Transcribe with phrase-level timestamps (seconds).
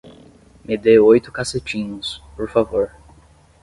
[0.65, 2.89] Me dê oito cacetinhos, por favor